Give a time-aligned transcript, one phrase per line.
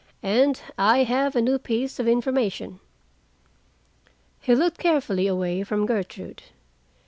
[0.23, 2.79] And I have a new piece of information."
[4.41, 6.41] He looked carefully away from Gertrude.